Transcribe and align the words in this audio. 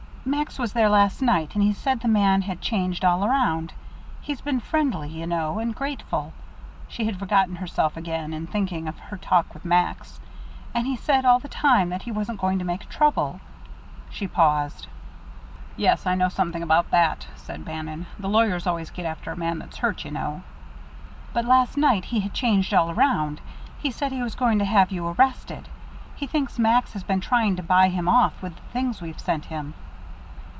"Max 0.23 0.59
was 0.59 0.73
there 0.73 0.87
last 0.87 1.19
night 1.23 1.55
and 1.55 1.63
he 1.63 1.73
said 1.73 1.99
the 2.01 2.07
man 2.07 2.43
had 2.43 2.61
changed 2.61 3.03
all 3.03 3.25
around. 3.25 3.73
He's 4.21 4.39
been 4.39 4.59
friendly, 4.59 5.09
you 5.09 5.25
know, 5.25 5.57
and 5.57 5.73
grateful" 5.75 6.31
she 6.87 7.05
had 7.05 7.17
forgotten 7.17 7.55
herself 7.55 7.97
again, 7.97 8.31
in 8.31 8.45
thinking 8.45 8.87
of 8.87 8.99
her 8.99 9.17
talk 9.17 9.51
with 9.51 9.65
Max 9.65 10.19
"and 10.75 10.85
he's 10.85 10.99
said 10.99 11.25
all 11.25 11.39
the 11.39 11.47
time 11.47 11.89
that 11.89 12.03
he 12.03 12.11
wasn't 12.11 12.39
going 12.39 12.59
to 12.59 12.65
make 12.65 12.87
trouble" 12.87 13.39
She 14.11 14.27
paused. 14.27 14.85
"Yes, 15.75 16.05
I 16.05 16.13
know 16.13 16.29
something 16.29 16.61
about 16.61 16.91
that," 16.91 17.25
said 17.35 17.65
Bannon. 17.65 18.05
"The 18.19 18.29
lawyers 18.29 18.67
always 18.67 18.91
get 18.91 19.07
after 19.07 19.31
a 19.31 19.35
man 19.35 19.57
that's 19.57 19.77
hurt, 19.79 20.05
you 20.05 20.11
know." 20.11 20.43
"But 21.33 21.45
last 21.45 21.77
night 21.77 22.05
he 22.05 22.19
had 22.19 22.31
changed 22.31 22.75
all 22.75 22.91
around. 22.91 23.41
He 23.79 23.89
said 23.89 24.11
he 24.11 24.21
was 24.21 24.35
going 24.35 24.59
to 24.59 24.65
have 24.65 24.91
you 24.91 25.07
arrested. 25.07 25.67
He 26.15 26.27
thinks 26.27 26.59
Max 26.59 26.93
has 26.93 27.03
been 27.03 27.21
trying 27.21 27.55
to 27.55 27.63
buy 27.63 27.89
him 27.89 28.07
off 28.07 28.39
with 28.43 28.55
the 28.55 28.61
things 28.71 29.01
we've 29.01 29.19
sent 29.19 29.45
him." 29.45 29.73